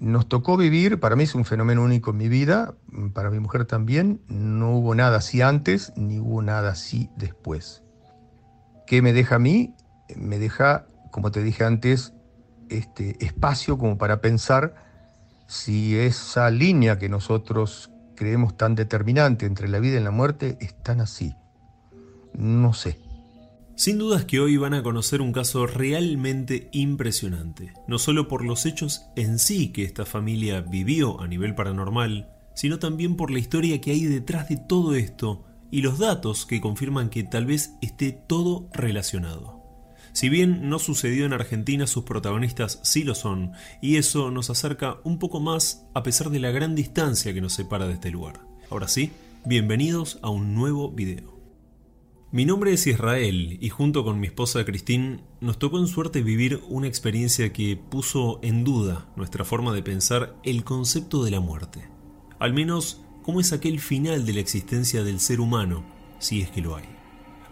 [0.00, 2.74] Nos tocó vivir, para mí es un fenómeno único en mi vida,
[3.12, 7.82] para mi mujer también, no hubo nada así antes, ni hubo nada así después.
[8.86, 9.74] ¿Qué me deja a mí?
[10.16, 12.12] Me deja, como te dije antes,
[12.68, 14.74] este espacio como para pensar
[15.46, 20.80] si esa línea que nosotros creemos tan determinante entre la vida y la muerte es
[20.82, 21.34] tan así.
[22.32, 23.03] No sé.
[23.76, 28.66] Sin dudas que hoy van a conocer un caso realmente impresionante, no solo por los
[28.66, 33.80] hechos en sí que esta familia vivió a nivel paranormal, sino también por la historia
[33.80, 38.12] que hay detrás de todo esto y los datos que confirman que tal vez esté
[38.12, 39.60] todo relacionado.
[40.12, 44.98] Si bien no sucedió en Argentina, sus protagonistas sí lo son, y eso nos acerca
[45.02, 48.40] un poco más a pesar de la gran distancia que nos separa de este lugar.
[48.70, 49.10] Ahora sí,
[49.44, 51.33] bienvenidos a un nuevo video.
[52.34, 56.64] Mi nombre es Israel y junto con mi esposa Christine nos tocó en suerte vivir
[56.68, 61.88] una experiencia que puso en duda nuestra forma de pensar el concepto de la muerte.
[62.40, 65.84] Al menos, cómo es aquel final de la existencia del ser humano,
[66.18, 66.86] si es que lo hay.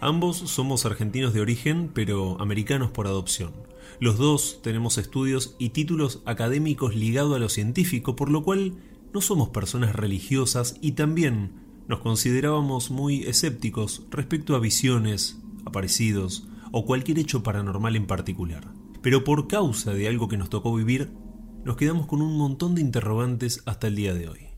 [0.01, 3.53] Ambos somos argentinos de origen, pero americanos por adopción.
[4.01, 8.75] Los dos tenemos estudios y títulos académicos ligados a lo científico, por lo cual
[9.15, 16.85] no somos personas religiosas y también nos considerábamos muy escépticos respecto a visiones, aparecidos o
[16.87, 18.73] cualquier hecho paranormal en particular.
[19.03, 21.13] Pero por causa de algo que nos tocó vivir,
[21.65, 24.49] nos quedamos con un montón de interrogantes hasta el día de hoy.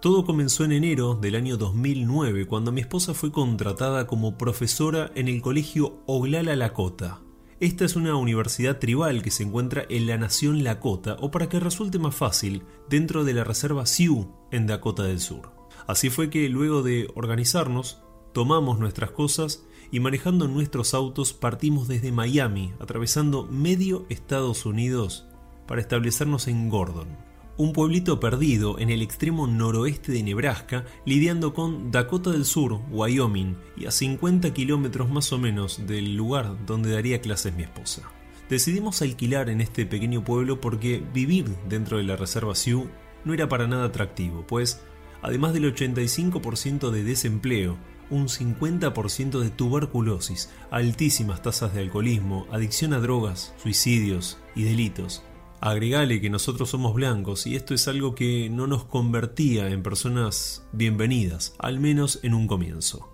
[0.00, 5.28] Todo comenzó en enero del año 2009 cuando mi esposa fue contratada como profesora en
[5.28, 7.20] el colegio Oglala Lakota.
[7.60, 11.60] Esta es una universidad tribal que se encuentra en la nación Lakota o para que
[11.60, 15.61] resulte más fácil, dentro de la reserva Sioux en Dakota del Sur.
[15.86, 18.02] Así fue que luego de organizarnos,
[18.32, 25.26] tomamos nuestras cosas y manejando nuestros autos partimos desde Miami, atravesando medio Estados Unidos
[25.66, 27.08] para establecernos en Gordon,
[27.56, 33.56] un pueblito perdido en el extremo noroeste de Nebraska, lidiando con Dakota del Sur, Wyoming,
[33.76, 38.02] y a 50 kilómetros más o menos del lugar donde daría clases mi esposa.
[38.48, 42.88] Decidimos alquilar en este pequeño pueblo porque vivir dentro de la reserva Sioux
[43.24, 44.82] no era para nada atractivo, pues
[45.22, 47.78] además del 85% de desempleo,
[48.10, 55.24] un 50% de tuberculosis, altísimas tasas de alcoholismo, adicción a drogas, suicidios y delitos,
[55.64, 60.66] Agregale que nosotros somos blancos y esto es algo que no nos convertía en personas
[60.72, 63.12] bienvenidas, al menos en un comienzo.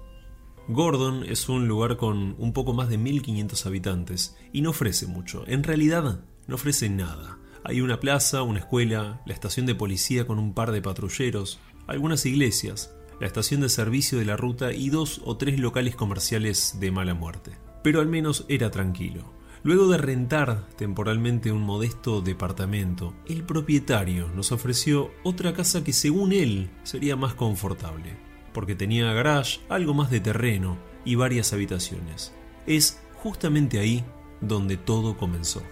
[0.66, 5.44] Gordon es un lugar con un poco más de 1500 habitantes y no ofrece mucho,
[5.46, 7.38] en realidad no ofrece nada.
[7.64, 12.24] Hay una plaza, una escuela, la estación de policía con un par de patrulleros, algunas
[12.26, 16.92] iglesias, la estación de servicio de la ruta y dos o tres locales comerciales de
[16.92, 17.52] mala muerte.
[17.82, 19.32] Pero al menos era tranquilo.
[19.64, 26.32] Luego de rentar temporalmente un modesto departamento, el propietario nos ofreció otra casa que según
[26.32, 28.16] él sería más confortable,
[28.52, 32.32] porque tenía garage, algo más de terreno y varias habitaciones.
[32.66, 34.04] Es justamente ahí
[34.40, 35.62] donde todo comenzó.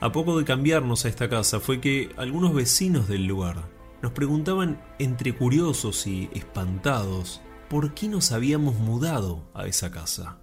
[0.00, 3.68] A poco de cambiarnos a esta casa fue que algunos vecinos del lugar
[4.02, 10.38] nos preguntaban entre curiosos y espantados por qué nos habíamos mudado a esa casa.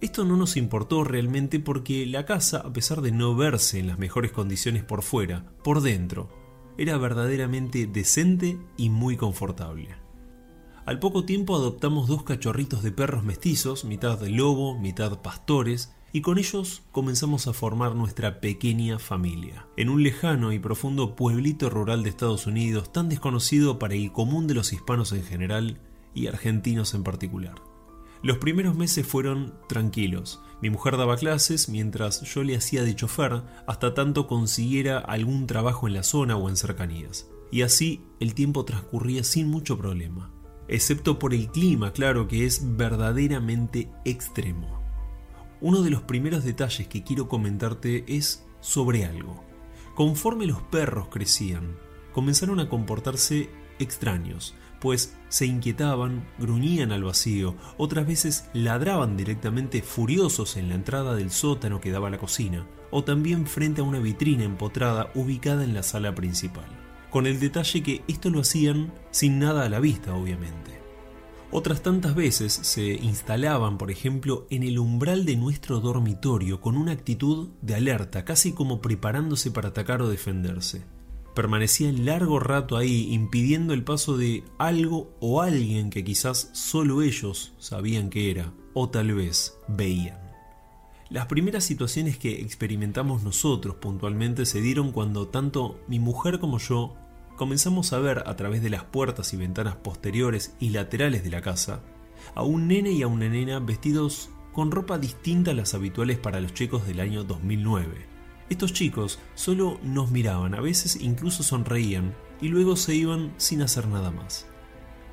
[0.00, 3.98] Esto no nos importó realmente porque la casa, a pesar de no verse en las
[3.98, 6.28] mejores condiciones por fuera, por dentro,
[6.76, 9.88] era verdaderamente decente y muy confortable.
[10.86, 16.22] Al poco tiempo adoptamos dos cachorritos de perros mestizos, mitad de lobo, mitad pastores, y
[16.22, 22.02] con ellos comenzamos a formar nuestra pequeña familia, en un lejano y profundo pueblito rural
[22.02, 25.80] de Estados Unidos tan desconocido para el común de los hispanos en general
[26.14, 27.56] y argentinos en particular.
[28.22, 30.40] Los primeros meses fueron tranquilos.
[30.60, 35.86] Mi mujer daba clases mientras yo le hacía de chofer hasta tanto consiguiera algún trabajo
[35.86, 37.30] en la zona o en cercanías.
[37.52, 40.32] Y así el tiempo transcurría sin mucho problema.
[40.66, 44.87] Excepto por el clima, claro que es verdaderamente extremo.
[45.60, 49.42] Uno de los primeros detalles que quiero comentarte es sobre algo.
[49.96, 51.76] Conforme los perros crecían,
[52.12, 53.50] comenzaron a comportarse
[53.80, 61.16] extraños, pues se inquietaban, gruñían al vacío, otras veces ladraban directamente furiosos en la entrada
[61.16, 65.64] del sótano que daba a la cocina, o también frente a una vitrina empotrada ubicada
[65.64, 66.68] en la sala principal,
[67.10, 70.77] con el detalle que esto lo hacían sin nada a la vista, obviamente.
[71.50, 76.92] Otras tantas veces se instalaban, por ejemplo, en el umbral de nuestro dormitorio con una
[76.92, 80.84] actitud de alerta, casi como preparándose para atacar o defenderse
[81.38, 87.52] permanecían largo rato ahí impidiendo el paso de algo o alguien que quizás solo ellos
[87.58, 90.18] sabían que era o tal vez veían.
[91.10, 96.96] Las primeras situaciones que experimentamos nosotros puntualmente se dieron cuando tanto mi mujer como yo
[97.38, 101.40] comenzamos a ver a través de las puertas y ventanas posteriores y laterales de la
[101.40, 101.80] casa
[102.34, 106.40] a un nene y a una nena vestidos con ropa distinta a las habituales para
[106.40, 108.06] los chicos del año 2009.
[108.50, 113.86] Estos chicos solo nos miraban, a veces incluso sonreían y luego se iban sin hacer
[113.86, 114.46] nada más.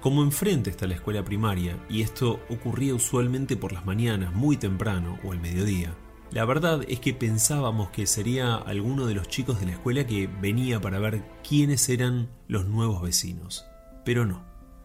[0.02, 5.20] Como enfrente está la escuela primaria, y esto ocurría usualmente por las mañanas, muy temprano
[5.24, 5.96] o al mediodía,
[6.32, 10.28] la verdad es que pensábamos que sería alguno de los chicos de la escuela que
[10.28, 13.66] venía para ver quiénes eran los nuevos vecinos.
[14.04, 14.44] Pero no,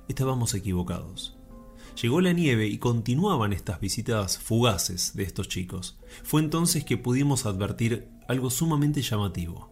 [0.08, 1.37] estábamos equivocados.
[2.00, 5.98] Llegó la nieve y continuaban estas visitas fugaces de estos chicos.
[6.22, 9.70] Fue entonces que pudimos advertir algo sumamente llamativo.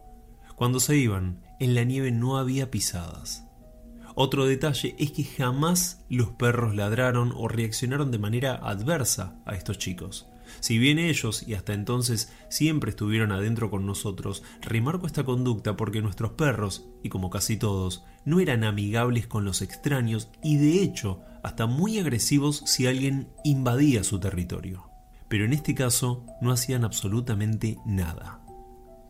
[0.56, 3.44] Cuando se iban, en la nieve no había pisadas.
[4.16, 9.78] Otro detalle es que jamás los perros ladraron o reaccionaron de manera adversa a estos
[9.78, 10.26] chicos.
[10.60, 16.02] Si bien ellos, y hasta entonces, siempre estuvieron adentro con nosotros, remarco esta conducta porque
[16.02, 21.20] nuestros perros, y como casi todos, no eran amigables con los extraños y de hecho
[21.42, 24.90] hasta muy agresivos si alguien invadía su territorio.
[25.28, 28.40] Pero en este caso no hacían absolutamente nada.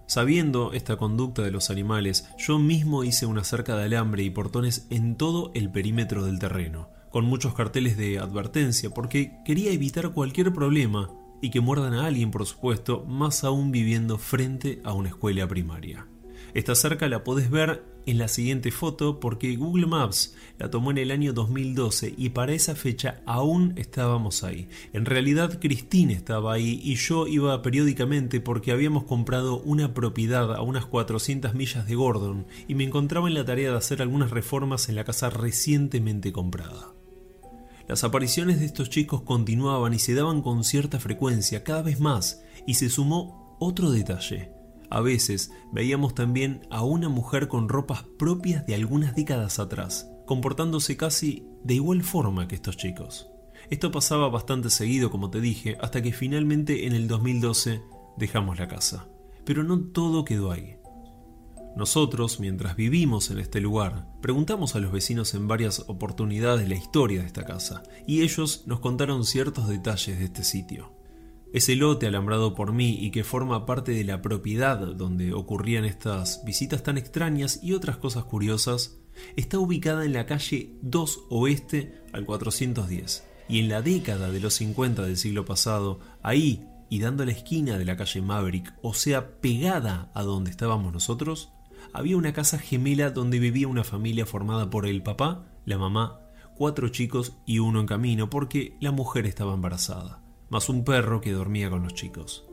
[0.06, 4.86] Sabiendo esta conducta de los animales, yo mismo hice una cerca de alambre y portones
[4.88, 10.52] en todo el perímetro del terreno, con muchos carteles de advertencia, porque quería evitar cualquier
[10.52, 15.46] problema y que muerdan a alguien, por supuesto, más aún viviendo frente a una escuela
[15.46, 16.06] primaria.
[16.54, 20.98] Esta cerca la podés ver en la siguiente foto porque Google Maps la tomó en
[20.98, 24.66] el año 2012 y para esa fecha aún estábamos ahí.
[24.94, 30.62] En realidad Cristina estaba ahí y yo iba periódicamente porque habíamos comprado una propiedad a
[30.62, 34.88] unas 400 millas de Gordon y me encontraba en la tarea de hacer algunas reformas
[34.88, 36.97] en la casa recientemente comprada.
[37.88, 42.42] Las apariciones de estos chicos continuaban y se daban con cierta frecuencia, cada vez más,
[42.66, 44.52] y se sumó otro detalle.
[44.90, 50.98] A veces veíamos también a una mujer con ropas propias de algunas décadas atrás, comportándose
[50.98, 53.30] casi de igual forma que estos chicos.
[53.70, 57.80] Esto pasaba bastante seguido, como te dije, hasta que finalmente en el 2012
[58.18, 59.08] dejamos la casa.
[59.46, 60.77] Pero no todo quedó ahí.
[61.78, 67.20] Nosotros, mientras vivimos en este lugar, preguntamos a los vecinos en varias oportunidades la historia
[67.20, 70.92] de esta casa, y ellos nos contaron ciertos detalles de este sitio.
[71.52, 76.44] Ese lote alambrado por mí y que forma parte de la propiedad donde ocurrían estas
[76.44, 78.98] visitas tan extrañas y otras cosas curiosas,
[79.36, 83.24] está ubicada en la calle 2 Oeste al 410.
[83.48, 87.78] Y en la década de los 50 del siglo pasado, ahí y dando la esquina
[87.78, 91.52] de la calle Maverick, o sea, pegada a donde estábamos nosotros,
[91.92, 96.20] había una casa gemela donde vivía una familia formada por el papá, la mamá,
[96.56, 101.32] cuatro chicos y uno en camino porque la mujer estaba embarazada más un perro que
[101.32, 102.44] dormía con los chicos.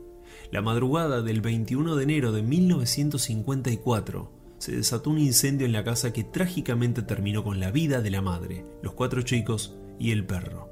[0.52, 6.14] La madrugada del 21 de enero de 1954 se desató un incendio en la casa
[6.14, 10.70] que trágicamente terminó con la vida de la madre, los cuatro chicos y el perro.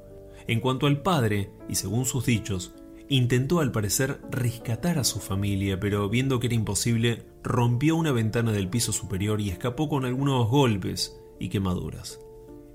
[0.47, 2.73] En cuanto al padre, y según sus dichos,
[3.15, 8.51] intentó al parecer rescatar a su familia, pero viendo que era imposible, rompió una ventana
[8.51, 12.19] del piso superior y escapó con algunos golpes y quemaduras.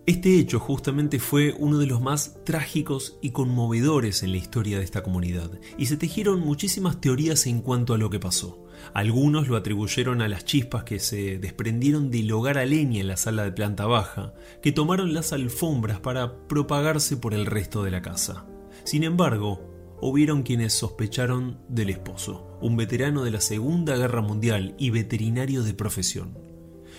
[0.07, 4.85] Este hecho justamente fue uno de los más trágicos y conmovedores en la historia de
[4.85, 8.65] esta comunidad, y se tejieron muchísimas teorías en cuanto a lo que pasó.
[8.95, 13.17] Algunos lo atribuyeron a las chispas que se desprendieron del hogar a leña en la
[13.17, 18.03] sala de planta baja, que tomaron las alfombras para propagarse por el resto de la
[18.03, 18.47] casa.
[18.85, 24.91] Sin embargo, hubieron quienes sospecharon del esposo, un veterano de la Segunda Guerra Mundial y
[24.91, 26.39] veterinario de profesión.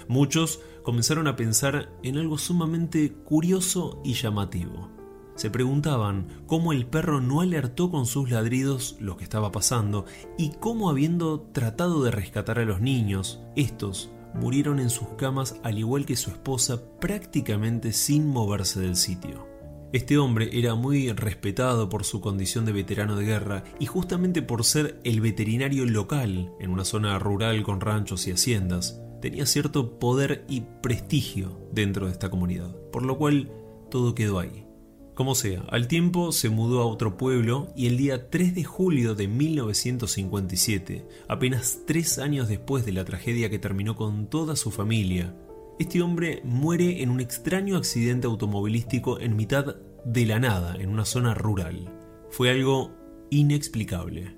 [0.07, 4.89] Muchos comenzaron a pensar en algo sumamente curioso y llamativo.
[5.35, 10.05] Se preguntaban cómo el perro no alertó con sus ladridos lo que estaba pasando
[10.37, 15.77] y cómo habiendo tratado de rescatar a los niños, estos murieron en sus camas al
[15.77, 19.48] igual que su esposa prácticamente sin moverse del sitio.
[19.91, 24.63] Este hombre era muy respetado por su condición de veterano de guerra y justamente por
[24.63, 30.46] ser el veterinario local en una zona rural con ranchos y haciendas, tenía cierto poder
[30.48, 33.51] y prestigio dentro de esta comunidad, por lo cual
[33.89, 34.67] todo quedó ahí.
[35.15, 39.15] Como sea, al tiempo se mudó a otro pueblo y el día 3 de julio
[39.15, 45.36] de 1957, apenas tres años después de la tragedia que terminó con toda su familia,
[45.79, 51.05] este hombre muere en un extraño accidente automovilístico en mitad de la nada, en una
[51.05, 51.89] zona rural.
[52.29, 52.91] Fue algo
[53.29, 54.36] inexplicable.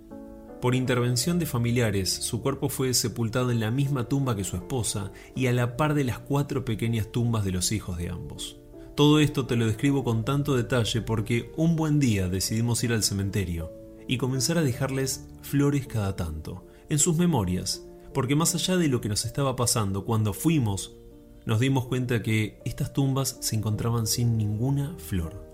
[0.62, 5.12] Por intervención de familiares, su cuerpo fue sepultado en la misma tumba que su esposa
[5.36, 8.60] y a la par de las cuatro pequeñas tumbas de los hijos de ambos.
[8.96, 13.02] Todo esto te lo describo con tanto detalle porque un buen día decidimos ir al
[13.02, 13.72] cementerio
[14.08, 19.02] y comenzar a dejarles flores cada tanto, en sus memorias, porque más allá de lo
[19.02, 21.01] que nos estaba pasando cuando fuimos,
[21.46, 25.46] nos dimos cuenta que estas tumbas se encontraban sin ninguna flor.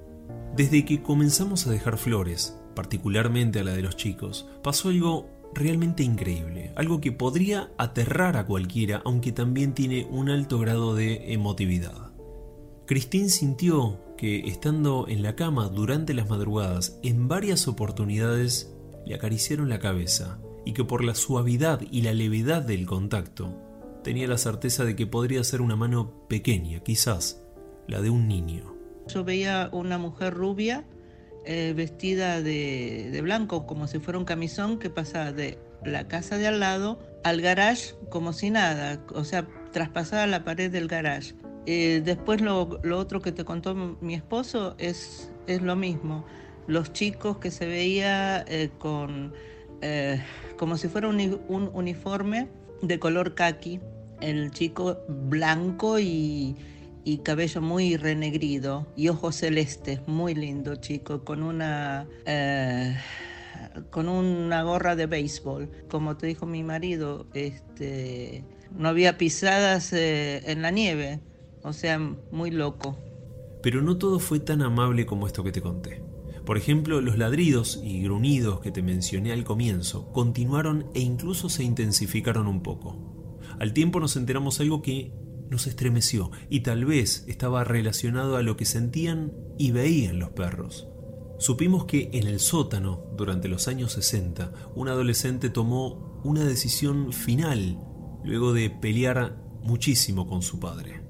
[0.55, 6.03] Desde que comenzamos a dejar flores, particularmente a la de los chicos, pasó algo realmente
[6.03, 12.11] increíble, algo que podría aterrar a cualquiera, aunque también tiene un alto grado de emotividad.
[12.85, 18.73] Christine sintió que estando en la cama durante las madrugadas, en varias oportunidades
[19.05, 23.66] le acariciaron la cabeza y que por la suavidad y la levedad del contacto,
[24.07, 27.43] tenía la certeza de que podría ser una mano pequeña, quizás
[27.89, 28.73] la de un niño.
[29.09, 30.85] Yo veía una mujer rubia
[31.45, 36.47] eh, vestida de, blanco, como si fuera un camisón, que pasaba de la casa de
[36.47, 41.35] al lado al garage como si nada, o sea, traspasaba la pared del garage.
[41.65, 46.25] Eh, después lo, otro que te contó mi esposo es, es lo mismo.
[46.65, 49.33] Los chicos que se veía eh, con
[50.57, 52.47] como si fuera un, un uniforme
[52.81, 53.79] de color khaki,
[54.21, 56.55] el chico blanco y,
[57.23, 62.97] cabello muy renegrido y ojos celestes, muy lindo chico, con una, eh,
[63.91, 65.69] con una gorra de béisbol.
[65.89, 68.43] Como te dijo mi marido, este,
[68.77, 71.21] no había pisadas eh, en la nieve,
[71.63, 71.97] o sea,
[72.31, 72.97] muy loco.
[73.63, 76.01] Pero no todo fue tan amable como esto que te conté.
[76.45, 81.63] Por ejemplo, los ladridos y gruñidos que te mencioné al comienzo continuaron e incluso se
[81.63, 83.16] intensificaron un poco.
[83.59, 85.11] Al tiempo nos enteramos algo que
[85.49, 90.87] nos estremeció y tal vez estaba relacionado a lo que sentían y veían los perros.
[91.39, 97.79] Supimos que en el sótano, durante los años 60, un adolescente tomó una decisión final
[98.23, 101.01] luego de pelear muchísimo con su padre.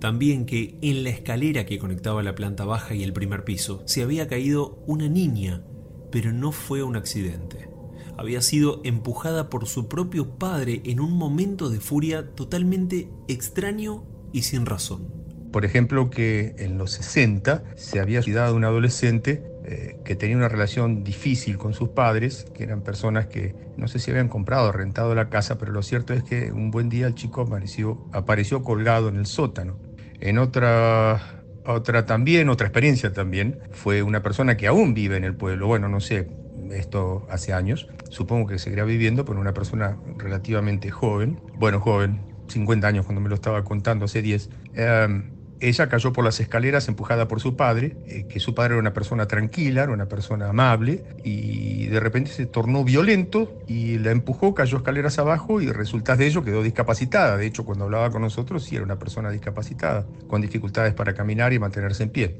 [0.00, 4.02] También que en la escalera que conectaba la planta baja y el primer piso se
[4.02, 5.64] había caído una niña,
[6.10, 7.73] pero no fue un accidente
[8.16, 14.42] había sido empujada por su propio padre en un momento de furia totalmente extraño y
[14.42, 15.24] sin razón.
[15.52, 20.48] Por ejemplo, que en los 60 se había cuidado un adolescente eh, que tenía una
[20.48, 24.72] relación difícil con sus padres, que eran personas que no sé si habían comprado o
[24.72, 28.62] rentado la casa, pero lo cierto es que un buen día el chico apareció, apareció
[28.62, 29.78] colgado en el sótano.
[30.20, 35.34] En otra otra también, otra experiencia también, fue una persona que aún vive en el
[35.34, 36.28] pueblo, bueno, no sé,
[36.72, 42.86] esto hace años, supongo que seguirá viviendo, por una persona relativamente joven, bueno, joven, 50
[42.86, 44.50] años cuando me lo estaba contando, hace 10.
[44.74, 48.80] Em, ella cayó por las escaleras empujada por su padre, eh, que su padre era
[48.80, 54.10] una persona tranquila, era una persona amable, y de repente se tornó violento y la
[54.10, 57.36] empujó, cayó escaleras abajo y resultado de ello quedó discapacitada.
[57.36, 61.52] De hecho, cuando hablaba con nosotros, sí era una persona discapacitada, con dificultades para caminar
[61.52, 62.36] y mantenerse en pie.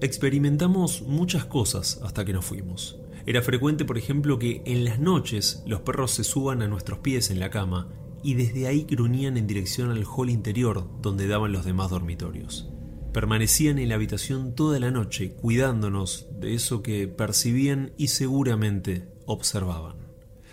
[0.00, 2.98] Experimentamos muchas cosas hasta que nos fuimos.
[3.26, 7.30] Era frecuente, por ejemplo, que en las noches los perros se suban a nuestros pies
[7.30, 7.88] en la cama
[8.22, 12.70] y desde ahí gruñían en dirección al hall interior donde daban los demás dormitorios.
[13.12, 19.96] Permanecían en la habitación toda la noche cuidándonos de eso que percibían y seguramente observaban.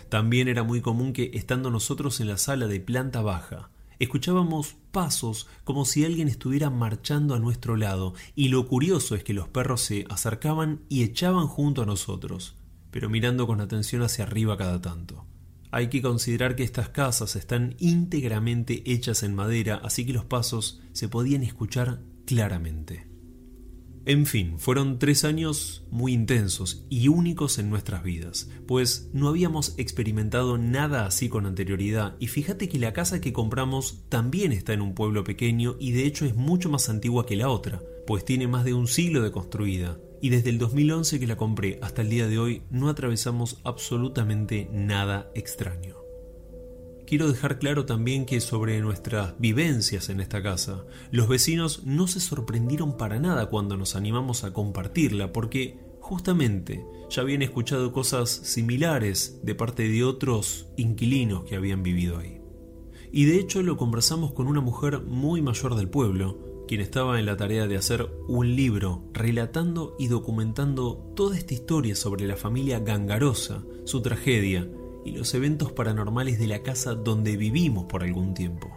[0.08, 5.46] También era muy común que, estando nosotros en la sala de planta baja, escuchábamos pasos
[5.62, 9.80] como si alguien estuviera marchando a nuestro lado, y lo curioso es que los perros
[9.80, 12.56] se acercaban y echaban junto a nosotros,
[12.94, 15.26] pero mirando con atención hacia arriba cada tanto.
[15.72, 20.80] Hay que considerar que estas casas están íntegramente hechas en madera, así que los pasos
[20.92, 23.08] se podían escuchar claramente.
[24.04, 29.76] En fin, fueron tres años muy intensos y únicos en nuestras vidas, pues no habíamos
[29.76, 34.82] experimentado nada así con anterioridad y fíjate que la casa que compramos también está en
[34.82, 38.46] un pueblo pequeño y de hecho es mucho más antigua que la otra, pues tiene
[38.46, 42.08] más de un siglo de construida y desde el 2011 que la compré hasta el
[42.08, 45.96] día de hoy no atravesamos absolutamente nada extraño.
[47.06, 52.20] Quiero dejar claro también que sobre nuestras vivencias en esta casa, los vecinos no se
[52.20, 59.40] sorprendieron para nada cuando nos animamos a compartirla, porque justamente ya habían escuchado cosas similares
[59.42, 62.40] de parte de otros inquilinos que habían vivido ahí.
[63.12, 67.26] Y de hecho lo conversamos con una mujer muy mayor del pueblo, quien estaba en
[67.26, 72.78] la tarea de hacer un libro relatando y documentando toda esta historia sobre la familia
[72.80, 74.68] Gangarosa, su tragedia
[75.04, 78.70] y los eventos paranormales de la casa donde vivimos por algún tiempo.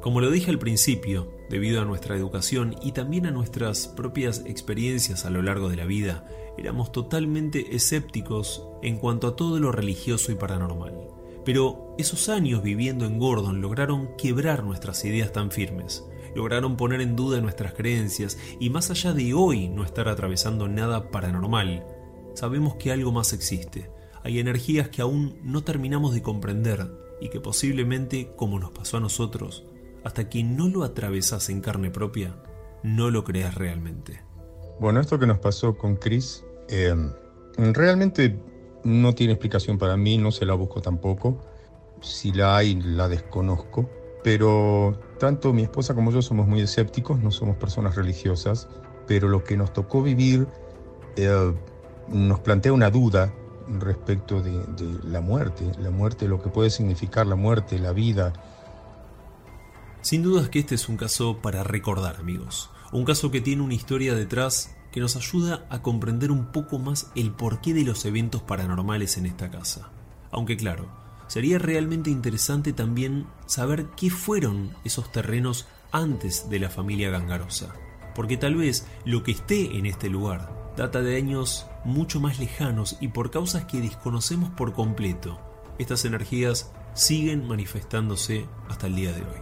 [0.00, 5.24] Como lo dije al principio, debido a nuestra educación y también a nuestras propias experiencias
[5.24, 6.26] a lo largo de la vida,
[6.58, 10.94] éramos totalmente escépticos en cuanto a todo lo religioso y paranormal.
[11.44, 17.16] Pero esos años viviendo en Gordon lograron quebrar nuestras ideas tan firmes lograron poner en
[17.16, 21.84] duda nuestras creencias y más allá de hoy no estar atravesando nada paranormal,
[22.34, 23.90] sabemos que algo más existe.
[24.24, 29.00] Hay energías que aún no terminamos de comprender y que posiblemente, como nos pasó a
[29.00, 29.64] nosotros,
[30.04, 32.36] hasta que no lo atravesas en carne propia,
[32.82, 34.20] no lo creas realmente.
[34.80, 36.94] Bueno, esto que nos pasó con Chris, eh,
[37.56, 38.38] realmente
[38.84, 41.40] no tiene explicación para mí, no se la busco tampoco.
[42.00, 43.88] Si la hay, la desconozco.
[44.22, 48.68] Pero tanto mi esposa como yo somos muy escépticos, no somos personas religiosas,
[49.06, 50.46] pero lo que nos tocó vivir
[51.16, 51.54] eh,
[52.08, 53.32] nos plantea una duda
[53.68, 54.64] respecto de,
[55.04, 58.32] la muerte, la muerte, lo que puede significar la muerte, la vida.
[60.00, 62.70] Sin dudas que este es un caso para recordar, amigos.
[62.92, 67.10] Un caso que tiene una historia detrás que nos ayuda a comprender un poco más
[67.14, 69.90] el porqué de los eventos paranormales en esta casa.
[70.30, 70.88] Aunque claro,
[71.32, 77.72] sería realmente interesante también saber qué fueron esos terrenos antes de la familia Gangarosa,
[78.14, 82.98] porque tal vez lo que esté en este lugar data de años mucho más lejanos
[83.00, 85.40] y por causas que desconocemos por completo.
[85.78, 89.40] Estas energías siguen manifestándose hasta el día de hoy.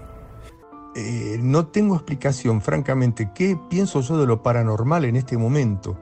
[0.95, 5.99] Eh, no tengo explicación, francamente, qué pienso yo de lo paranormal en este momento.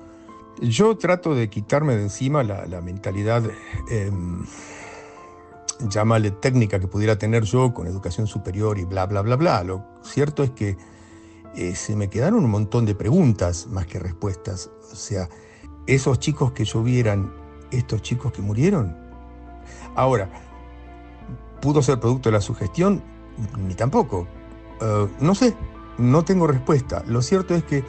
[0.61, 3.42] Yo trato de quitarme de encima la, mentalidad,
[3.90, 4.11] eh,
[5.81, 9.63] llámale técnica que pudiera tener yo con educación superior y bla, bla, bla, bla.
[9.65, 10.77] Lo cierto es que
[11.55, 14.71] eh, se me quedaron un montón de preguntas más que respuestas.
[14.93, 15.29] O sea,
[15.87, 17.33] esos chicos que llovieran,
[17.71, 18.97] estos chicos que murieron.
[19.95, 20.29] Ahora,
[21.61, 23.03] ¿pudo ser producto de la sugestión?
[23.57, 24.27] Ni tampoco.
[24.81, 25.55] Eh, no sé,
[25.99, 27.03] no tengo respuesta.
[27.07, 27.85] Lo cierto es que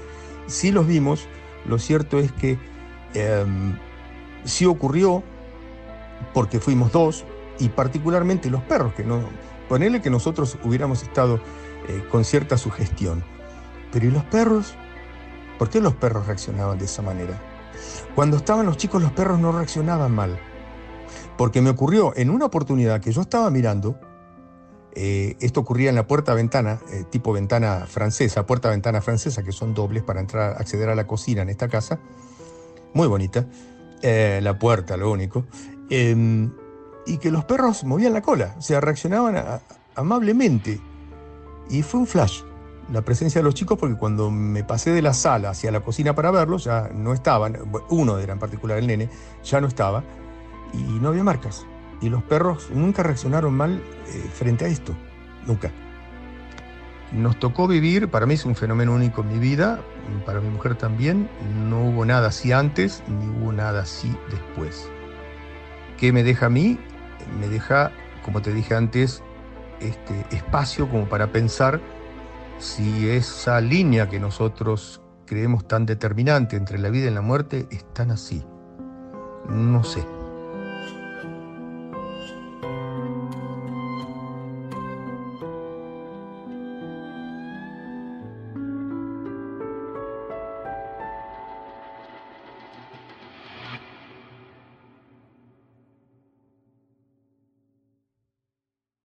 [0.47, 1.27] sí los vimos,
[1.65, 2.57] lo cierto es que
[3.13, 3.77] em,
[4.43, 5.23] sí ocurrió
[6.33, 7.25] porque fuimos dos
[7.59, 9.21] y particularmente los perros, que no,
[9.69, 11.39] ponerle que nosotros hubiéramos estado
[11.87, 13.23] eh, con cierta sugestión.
[13.91, 14.73] Pero ¿y los perros?
[15.57, 17.39] ¿Por qué los perros reaccionaban de esa manera?
[18.15, 20.39] Cuando estaban los chicos los perros no reaccionaban mal.
[21.37, 23.97] Porque me ocurrió en una oportunidad que yo estaba mirando,
[24.93, 30.03] eh, esto ocurría en la puerta-ventana, eh, tipo ventana francesa, puerta-ventana francesa, que son dobles
[30.03, 31.99] para entrar, acceder a la cocina en esta casa.
[32.93, 33.45] Muy bonita.
[34.01, 35.45] La puerta, lo único.
[37.09, 39.35] Y que los perros movían la cola, o sea, reaccionaban
[39.95, 40.79] amablemente.
[41.69, 42.41] Y fue un flash
[42.91, 46.15] la presencia de los chicos porque cuando me pasé de la sala hacia la cocina
[46.15, 47.57] para verlos, ya no estaban,
[47.89, 49.09] uno era en particular el nene,
[49.43, 50.03] ya no estaba,
[50.73, 51.65] y no había marcas.
[52.01, 54.95] Y los perros nunca reaccionaron mal eh, frente a esto,
[55.45, 55.71] nunca.
[57.11, 59.81] Nos tocó vivir, para mí es un fenómeno único en mi vida,
[60.25, 61.29] para mi mujer también,
[61.69, 64.89] no hubo nada así antes, ni hubo nada así después.
[65.97, 66.79] ¿Qué me deja a mí?
[67.39, 67.91] Me deja,
[68.23, 69.23] como te dije antes,
[69.79, 71.79] este espacio como para pensar
[72.57, 77.85] si esa línea que nosotros creemos tan determinante entre la vida y la muerte es
[77.93, 78.43] tan así.
[79.47, 80.18] No sé.